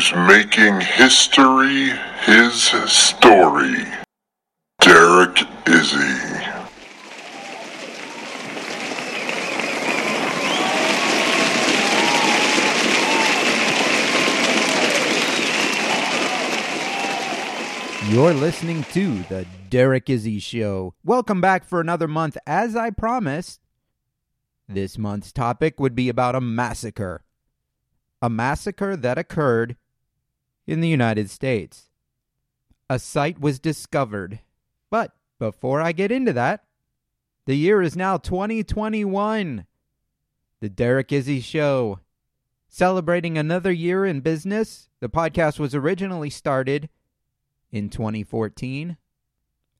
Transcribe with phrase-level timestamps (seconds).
[0.00, 1.90] Who's making history
[2.24, 3.84] his story,
[4.80, 5.98] Derek Izzy.
[18.08, 20.94] You're listening to the Derek Izzy Show.
[21.04, 22.38] Welcome back for another month.
[22.46, 23.60] As I promised,
[24.66, 27.22] this month's topic would be about a massacre.
[28.22, 29.76] A massacre that occurred
[30.66, 31.90] in the United States.
[32.88, 34.40] A site was discovered.
[34.90, 36.64] But before I get into that,
[37.46, 39.66] the year is now 2021.
[40.60, 42.00] The Derek Izzy Show.
[42.68, 46.88] Celebrating another year in business, the podcast was originally started
[47.72, 48.96] in 2014.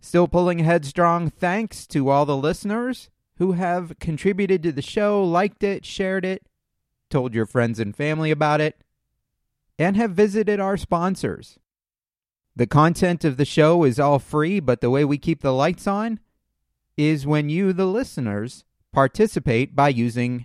[0.00, 5.62] Still pulling headstrong thanks to all the listeners who have contributed to the show, liked
[5.62, 6.46] it, shared it,
[7.08, 8.82] told your friends and family about it,
[9.80, 11.58] and have visited our sponsors.
[12.54, 15.86] The content of the show is all free, but the way we keep the lights
[15.86, 16.20] on
[16.98, 20.44] is when you, the listeners, participate by using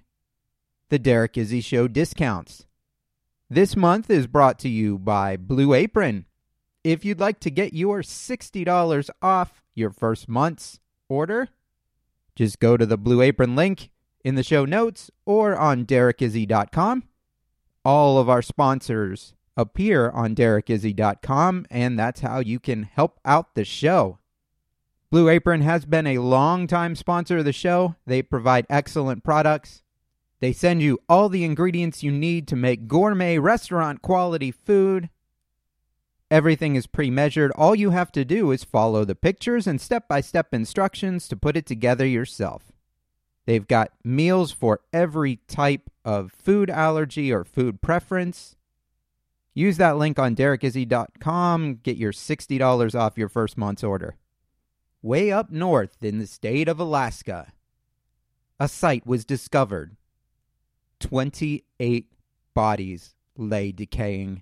[0.87, 2.65] the Derek Izzy Show discounts.
[3.49, 6.25] This month is brought to you by Blue Apron.
[6.85, 11.49] If you'd like to get your $60 off your first month's order,
[12.37, 13.89] just go to the Blue Apron link
[14.23, 17.03] in the show notes or on derekizzy.com.
[17.85, 23.63] All of our sponsors appear on derekizzy.com, and that's how you can help out the
[23.63, 24.17] show.
[25.11, 27.95] Blue Apron has been a long-time sponsor of the show.
[28.07, 29.83] They provide excellent products.
[30.39, 35.09] They send you all the ingredients you need to make gourmet restaurant quality food.
[36.31, 37.51] Everything is pre measured.
[37.51, 41.37] All you have to do is follow the pictures and step by step instructions to
[41.37, 42.71] put it together yourself.
[43.45, 48.55] They've got meals for every type of food allergy or food preference.
[49.53, 51.79] Use that link on derekizzy.com.
[51.83, 54.15] Get your $60 off your first month's order.
[55.01, 57.53] Way up north in the state of Alaska,
[58.59, 59.95] a site was discovered.
[60.99, 62.11] 28
[62.53, 64.41] bodies lay decaying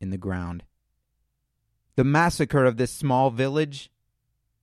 [0.00, 0.64] in the ground.
[1.96, 3.90] The massacre of this small village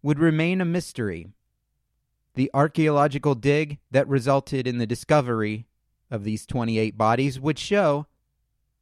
[0.02, 1.28] would remain a mystery.
[2.40, 5.68] The archaeological dig that resulted in the discovery
[6.10, 8.08] of these 28 bodies would show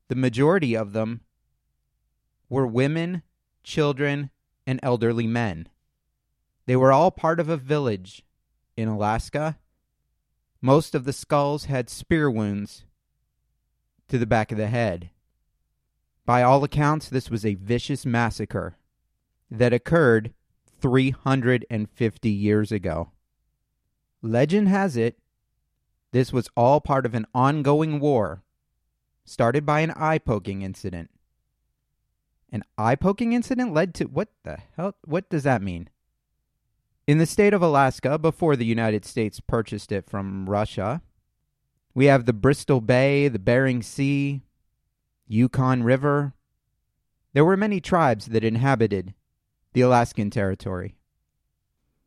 [0.10, 1.22] the majority of them
[2.50, 3.24] were women,
[3.64, 4.30] children,
[4.68, 5.70] and elderly men.
[6.68, 8.24] They were all part of a village
[8.76, 9.58] in Alaska.
[10.62, 12.86] Most of the skulls had spear wounds
[14.08, 15.10] to the back of the head.
[16.28, 18.78] By all accounts, this was a vicious massacre
[19.50, 20.32] that occurred
[20.80, 23.14] 350 years ago.
[24.22, 25.20] Legend has it
[26.12, 28.44] this was all part of an ongoing war
[29.26, 31.12] started by an eye poking incident.
[32.52, 34.96] An eye poking incident led to what the hell?
[35.06, 35.90] What does that mean?
[37.06, 41.02] In the state of Alaska, before the United States purchased it from Russia,
[41.94, 44.42] we have the Bristol Bay, the Bering Sea,
[45.28, 46.34] Yukon River.
[47.34, 49.14] There were many tribes that inhabited
[49.74, 50.96] the Alaskan Territory.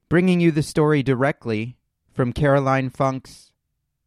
[0.09, 1.77] Bringing you the story directly
[2.13, 3.53] from Caroline Funk's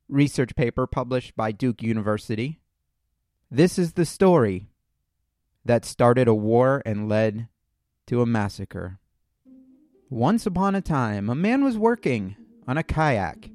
[0.10, 2.60] research paper published by Duke University,
[3.50, 4.68] this is the story
[5.66, 7.48] that started a war and led
[8.08, 9.00] to a massacre.
[10.10, 12.36] Once upon a time, a man was working
[12.68, 13.50] on a kayak.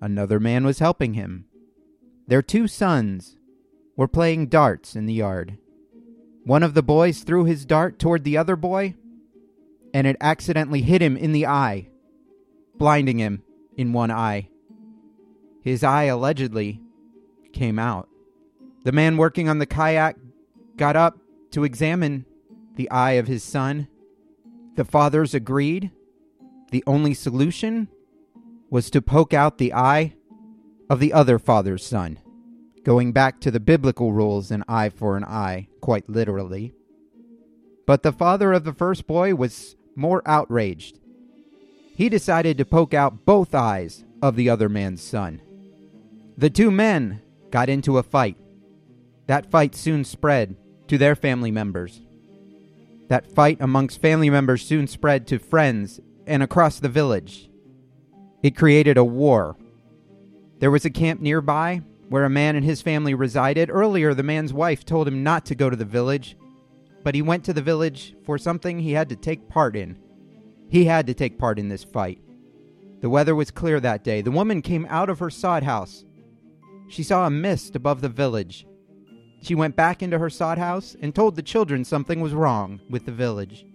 [0.00, 1.46] Another man was helping him.
[2.26, 3.36] Their two sons
[3.96, 5.58] were playing darts in the yard.
[6.44, 8.94] One of the boys threw his dart toward the other boy,
[9.92, 11.88] and it accidentally hit him in the eye,
[12.78, 13.42] blinding him
[13.76, 14.48] in one eye.
[15.62, 16.80] His eye allegedly
[17.52, 18.08] came out.
[18.84, 20.16] The man working on the kayak
[20.76, 21.18] got up
[21.50, 22.24] to examine
[22.76, 23.88] the eye of his son.
[24.76, 25.90] The fathers agreed.
[26.70, 27.88] The only solution
[28.70, 30.14] was to poke out the eye
[30.90, 32.18] of the other father's son
[32.86, 36.72] going back to the biblical rules an eye for an eye, quite literally.
[37.84, 41.00] But the father of the first boy was more outraged.
[41.96, 45.40] He decided to poke out both eyes of the other man's son.
[46.36, 48.36] The two men got into a fight.
[49.28, 50.56] That fight soon spread
[50.88, 52.02] to their family members.
[53.08, 57.50] That fight amongst family members soon spread to friends and across the village.
[58.42, 59.56] It created a war.
[60.58, 63.70] There was a camp nearby where a man and his family resided.
[63.70, 66.36] Earlier, the man's wife told him not to go to the village,
[67.02, 69.98] but he went to the village for something he had to take part in.
[70.68, 72.20] He had to take part in this fight.
[73.00, 74.20] The weather was clear that day.
[74.20, 76.04] The woman came out of her sod house.
[76.88, 78.66] She saw a mist above the village.
[79.42, 83.06] She went back into her sod house and told the children something was wrong with
[83.06, 83.66] the village.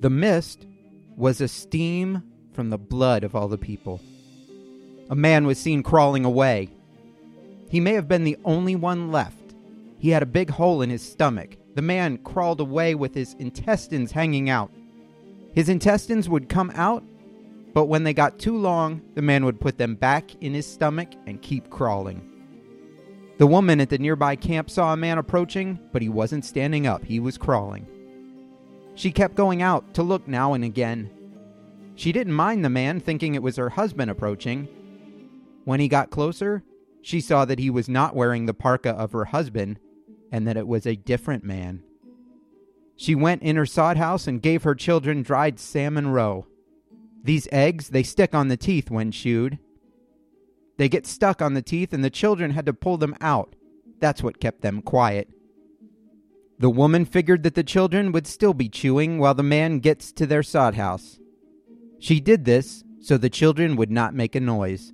[0.00, 0.66] The mist
[1.16, 2.22] was a steam
[2.52, 4.00] from the blood of all the people.
[5.08, 6.70] A man was seen crawling away.
[7.70, 9.54] He may have been the only one left.
[9.98, 11.56] He had a big hole in his stomach.
[11.74, 14.72] The man crawled away with his intestines hanging out.
[15.52, 17.04] His intestines would come out,
[17.72, 21.10] but when they got too long, the man would put them back in his stomach
[21.26, 22.26] and keep crawling.
[23.38, 27.04] The woman at the nearby camp saw a man approaching, but he wasn't standing up,
[27.04, 27.86] he was crawling.
[28.94, 31.10] She kept going out to look now and again.
[31.94, 34.68] She didn't mind the man, thinking it was her husband approaching.
[35.64, 36.62] When he got closer,
[37.02, 39.78] she saw that he was not wearing the parka of her husband
[40.30, 41.82] and that it was a different man.
[43.00, 46.46] She went in her sod house and gave her children dried salmon roe.
[47.24, 49.58] These eggs, they stick on the teeth when chewed.
[50.76, 53.56] They get stuck on the teeth, and the children had to pull them out.
[54.00, 55.30] That's what kept them quiet.
[56.58, 60.26] The woman figured that the children would still be chewing while the man gets to
[60.26, 61.18] their sod house.
[62.00, 64.92] She did this so the children would not make a noise.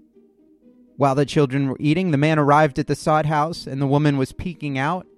[0.97, 4.17] While the children were eating, the man arrived at the sod house, and the woman
[4.17, 5.09] was peeking out.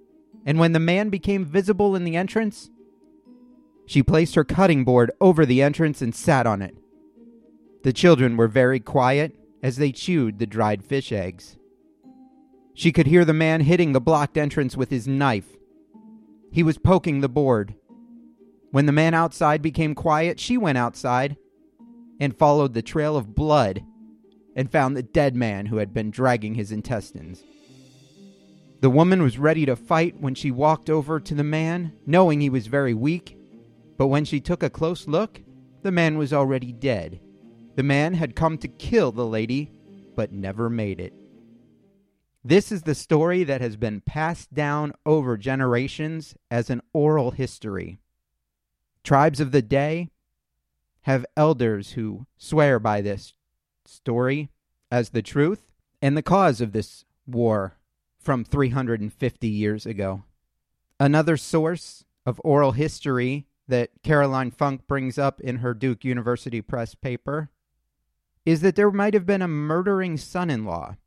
[0.43, 2.71] And when the man became visible in the entrance,
[3.89, 6.77] she placed her cutting board over the entrance and sat on it.
[7.81, 11.57] The children were very quiet as they chewed the dried fish eggs.
[12.75, 15.57] She could hear the man hitting the blocked entrance with his knife.
[16.51, 17.73] He was poking the board.
[18.69, 21.35] When the man outside became quiet, she went outside
[22.19, 23.83] and followed the trail of blood
[24.55, 27.43] and found the dead man who had been dragging his intestines.
[28.81, 32.51] The woman was ready to fight when she walked over to the man, knowing he
[32.51, 33.38] was very weak,
[33.99, 35.41] but when she took a close look,
[35.81, 37.19] the man was already dead.
[37.75, 39.73] The man had come to kill the lady,
[40.15, 41.13] but never made it.
[42.41, 47.99] This is the story that has been passed down over generations as an oral history.
[49.03, 50.11] Tribes of the day
[51.01, 53.33] have elders who swear by this
[53.85, 54.49] story
[54.89, 57.75] as the truth and the cause of this war
[58.17, 60.23] from 350 years ago.
[61.01, 66.95] Another source of oral history that Caroline Funk brings up in her Duke University Press
[66.95, 67.49] paper
[68.45, 70.97] is that there might have been a murdering son in law.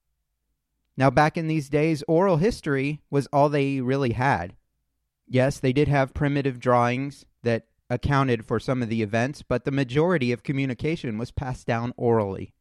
[0.96, 4.54] Now, back in these days, oral history was all they really had.
[5.26, 9.70] Yes, they did have primitive drawings that accounted for some of the events, but the
[9.70, 12.54] majority of communication was passed down orally.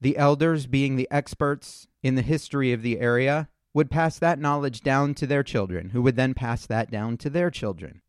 [0.00, 4.80] The elders, being the experts in the history of the area, would pass that knowledge
[4.80, 8.02] down to their children, who would then pass that down to their children.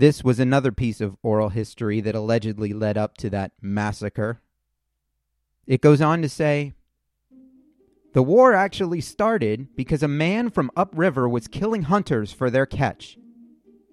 [0.00, 4.40] This was another piece of oral history that allegedly led up to that massacre.
[5.66, 6.72] It goes on to say
[8.14, 13.18] The war actually started because a man from upriver was killing hunters for their catch.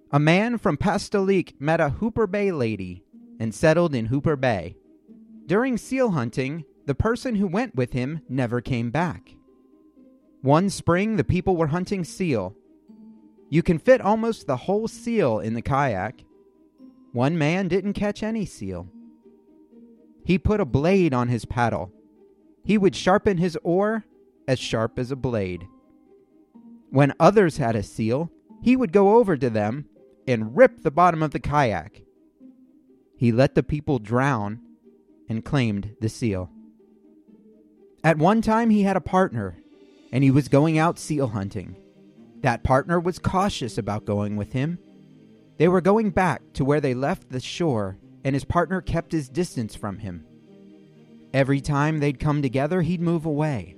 [0.10, 3.04] A man from Pastolik met a Hooper Bay lady
[3.38, 4.78] and settled in Hooper Bay.
[5.46, 9.36] During seal hunting, the person who went with him never came back.
[10.42, 12.56] One spring, the people were hunting seal.
[13.50, 16.25] You can fit almost the whole seal in the kayak.
[17.13, 18.89] One man didn't catch any seal.
[20.25, 21.92] He put a blade on his paddle.
[22.66, 24.04] He would sharpen his oar
[24.48, 25.68] as sharp as a blade.
[26.89, 28.30] When others had a seal,
[28.62, 29.86] he would go over to them
[30.27, 32.01] and rip the bottom of the kayak.
[33.16, 34.60] He let the people drown
[35.30, 36.50] and claimed the seal.
[38.04, 39.58] At one time, he had a partner,
[40.12, 41.75] and he was going out seal hunting.
[42.41, 44.79] That partner was cautious about going with him.
[45.58, 49.29] They were going back to where they left the shore, and his partner kept his
[49.29, 50.25] distance from him.
[51.34, 53.75] Every time they'd come together, he'd move away.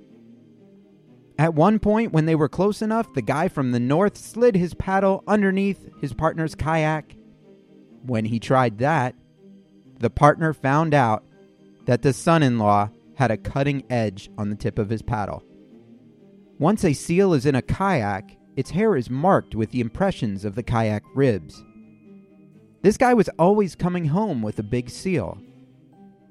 [1.38, 4.74] At one point, when they were close enough, the guy from the north slid his
[4.74, 7.16] paddle underneath his partner's kayak.
[8.06, 9.16] When he tried that,
[10.00, 11.24] the partner found out
[11.86, 15.44] that the son in law had a cutting edge on the tip of his paddle.
[16.58, 20.54] Once a seal is in a kayak, its hair is marked with the impressions of
[20.54, 21.64] the kayak ribs.
[22.82, 25.38] This guy was always coming home with a big seal.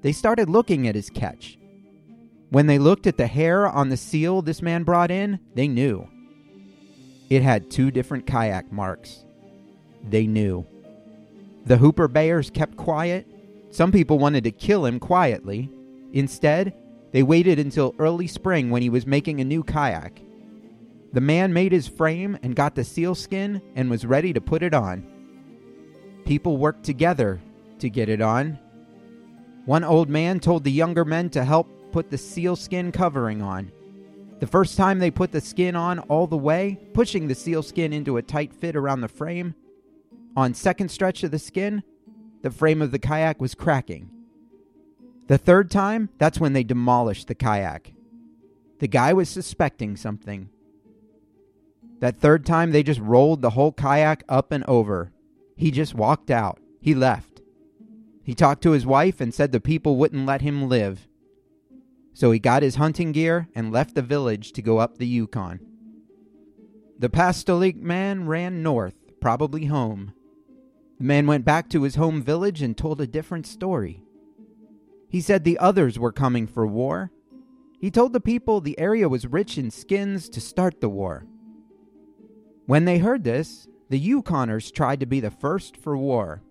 [0.03, 1.59] They started looking at his catch.
[2.51, 6.07] When they looked at the hair on the seal this man brought in, they knew.
[7.31, 9.25] It had two different kayak marks.
[10.07, 10.67] They knew.
[11.65, 13.27] The Hooper Bayers kept quiet.
[13.71, 15.71] Some people wanted to kill him quietly.
[16.13, 16.75] Instead,
[17.11, 20.21] they waited until early spring when he was making a new kayak.
[21.13, 24.75] The man made his frame and got the sealskin and was ready to put it
[24.75, 25.07] on.
[26.25, 27.41] People worked together
[27.79, 28.59] to get it on.
[29.65, 33.73] One old man told the younger men to help put the sealskin covering on.
[34.41, 38.19] The first time they put the skin on all the way, pushing the sealskin into
[38.19, 39.55] a tight fit around the frame,
[40.37, 41.83] on second stretch of the skin,
[42.43, 44.11] the frame of the kayak was cracking.
[45.27, 47.93] The third time, that's when they demolished the kayak.
[48.79, 50.51] The guy was suspecting something.
[52.01, 55.13] That third time, they just rolled the whole kayak up and over.
[55.57, 56.61] He just walked out.
[56.81, 57.41] He left.
[58.23, 61.09] He talked to his wife and said the people wouldn't let him live.
[62.13, 65.61] So he got his hunting gear and left the village to go up the Yukon.
[66.99, 70.13] The Pastolik man ran north, probably home.
[70.99, 74.03] The man went back to his home village and told a different story.
[75.09, 77.11] He said the others were coming for war.
[77.81, 81.25] He told the people the area was rich in skins to start the war.
[82.69, 86.43] When they heard this, the Yukoners tried to be the first for war.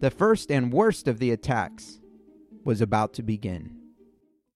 [0.00, 2.00] The first and worst of the attacks
[2.64, 3.76] was about to begin.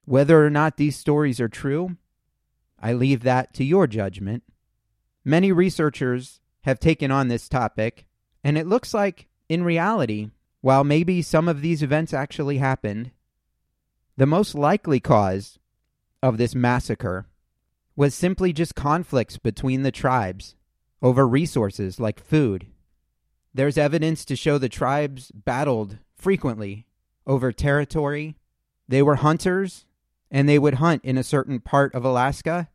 [0.07, 1.99] Whether or not these stories are true,
[2.81, 4.43] I leave that to your judgment.
[5.23, 8.07] Many researchers have taken on this topic
[8.43, 10.31] and it looks like, in reality,
[10.63, 13.11] while maybe some of these events actually happened,
[14.17, 15.59] the most likely cause
[16.23, 17.27] of this massacre
[17.97, 20.57] was simply just conflicts between the tribes
[21.03, 22.67] over resources like food.
[23.53, 26.87] There's evidence to show the tribes battled frequently
[27.27, 28.37] over territory.
[28.89, 29.87] They were hunters,
[30.31, 32.69] and they would hunt in a certain part of Alaska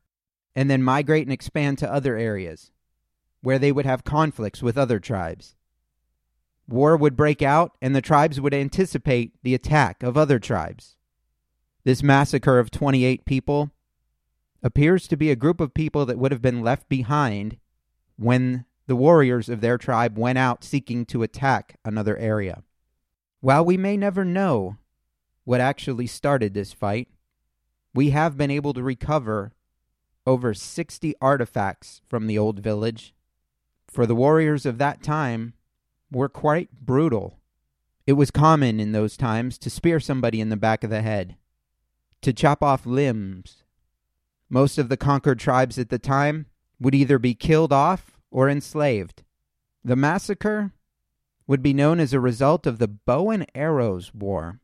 [0.56, 2.72] and then migrate and expand to other areas
[3.42, 5.56] where they would have conflicts with other tribes.
[6.68, 10.96] War would break out, and the tribes would anticipate the attack of other tribes.
[11.84, 13.72] This massacre of 28 people
[14.64, 17.58] appears to be a group of people that would have been left behind
[18.18, 22.64] when the warriors of their tribe went out seeking to attack another area.
[23.42, 24.78] While we may never know
[25.46, 27.08] what actually started this fight,
[27.94, 29.54] we have been able to recover
[30.28, 33.14] over 60 artifacts from the old village.
[33.88, 35.54] For the warriors of that time,
[36.12, 37.40] were quite brutal.
[38.06, 41.36] It was common in those times to spear somebody in the back of the head,
[42.22, 43.59] to chop off limbs.
[44.50, 46.48] Most of the conquered tribes at the time
[46.80, 49.24] would either be killed off or enslaved.
[49.84, 50.74] The massacre
[51.48, 54.60] would be known as a result of the Bow and Arrows War.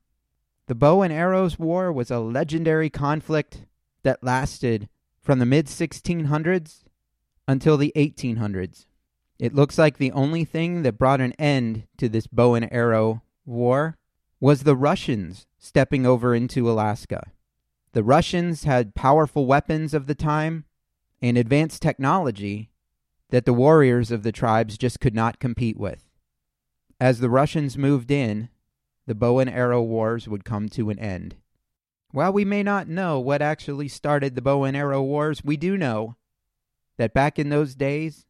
[0.68, 3.66] The Bow and Arrows War was a legendary conflict
[4.04, 4.90] that lasted
[5.22, 6.84] from the mid 1600s
[7.48, 8.86] until the 1800s.
[9.38, 13.22] It looks like the only thing that brought an end to this bow and arrow
[13.46, 13.98] war
[14.40, 17.32] was the Russians stepping over into Alaska.
[17.96, 20.66] The Russians had powerful weapons of the time
[21.20, 22.70] and advanced technology
[23.32, 26.08] that the warriors of the tribes just could not compete with.
[27.00, 28.50] As the Russians moved in,
[29.08, 31.38] the bow and arrow wars would come to an end.
[32.12, 35.76] While we may not know what actually started the bow and arrow wars, we do
[35.76, 36.16] know
[36.98, 38.28] that back in those days,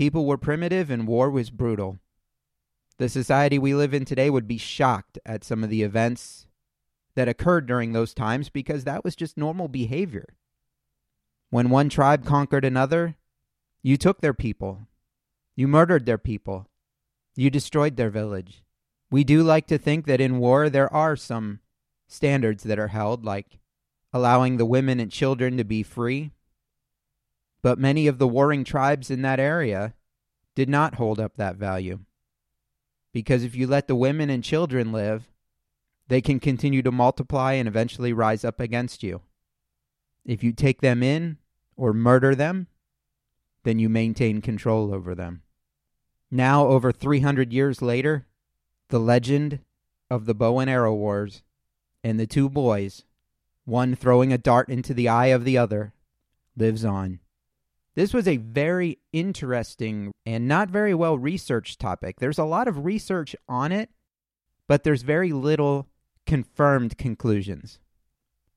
[0.00, 1.98] People were primitive and war was brutal.
[2.96, 6.46] The society we live in today would be shocked at some of the events
[7.14, 10.34] that occurred during those times because that was just normal behavior.
[11.50, 13.16] When one tribe conquered another,
[13.82, 14.86] you took their people,
[15.56, 16.68] you murdered their people,
[17.34, 18.62] you destroyed their village.
[19.10, 21.60] We do like to think that in war there are some
[22.06, 23.58] standards that are held, like
[24.12, 26.32] allowing the women and children to be free
[27.62, 29.94] but many of the warring tribes in that area
[30.54, 32.00] did not hold up that value.
[33.12, 35.28] Because if you let the women and children live,
[36.10, 39.22] they can continue to multiply and eventually rise up against you.
[40.26, 41.38] If you take them in
[41.76, 42.66] or murder them,
[43.62, 45.42] then you maintain control over them.
[46.28, 48.26] Now, over 300 years later,
[48.88, 49.60] the legend
[50.10, 51.44] of the bow and arrow wars
[52.02, 53.04] and the two boys,
[53.64, 55.94] one throwing a dart into the eye of the other,
[56.56, 57.20] lives on.
[57.94, 62.18] This was a very interesting and not very well researched topic.
[62.18, 63.90] There's a lot of research on it,
[64.66, 65.86] but there's very little
[66.26, 67.78] confirmed conclusions.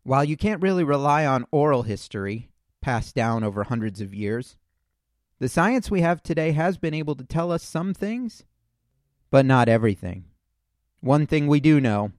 [0.04, 2.50] While you can't really rely on oral history
[2.82, 4.58] passed down over hundreds of years,
[5.40, 8.44] the science we have today has been able to tell us some things,
[9.32, 10.26] but not everything.
[11.00, 12.12] One thing we do know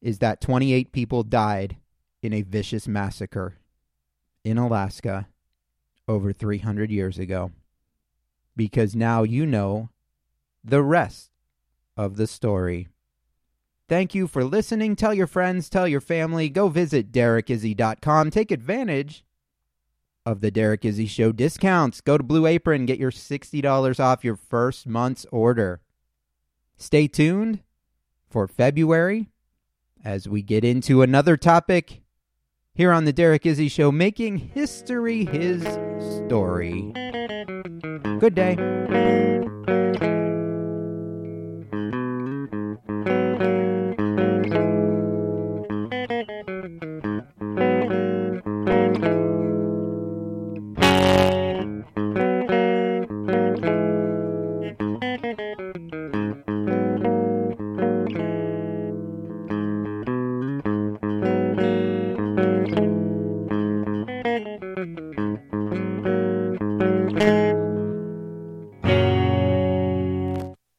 [0.00, 1.76] is that 28 people died
[2.22, 3.56] in a vicious massacre
[4.44, 5.28] in Alaska
[6.06, 7.52] over 300 years ago.
[8.56, 9.90] Because now you know
[10.64, 11.30] the rest
[11.96, 12.88] of the story.
[13.88, 14.96] Thank you for listening.
[14.96, 16.50] Tell your friends, tell your family.
[16.50, 18.30] Go visit DerekIzzy.com.
[18.30, 19.24] Take advantage
[20.26, 22.02] of the Derek Izzy Show discounts.
[22.02, 25.80] Go to Blue Apron, get your $60 off your first month's order.
[26.76, 27.60] Stay tuned
[28.28, 29.30] for February
[30.04, 32.02] as we get into another topic
[32.74, 35.62] here on the Derek Izzy Show, making history his
[36.26, 36.92] story.
[38.20, 40.17] Good day.